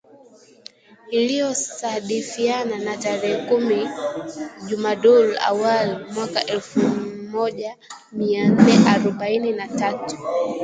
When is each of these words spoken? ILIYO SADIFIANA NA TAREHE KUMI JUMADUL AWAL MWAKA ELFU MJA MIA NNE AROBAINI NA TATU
ILIYO 1.17 1.49
SADIFIANA 1.79 2.75
NA 2.85 2.93
TAREHE 3.03 3.39
KUMI 3.47 3.79
JUMADUL 4.69 5.25
AWAL 5.49 5.87
MWAKA 6.13 6.41
ELFU 6.55 6.81
MJA 7.31 7.71
MIA 8.17 8.41
NNE 8.55 8.73
AROBAINI 8.93 9.51
NA 9.59 9.67
TATU 9.79 10.15